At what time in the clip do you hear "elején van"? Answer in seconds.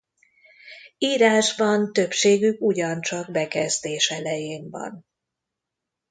4.09-5.05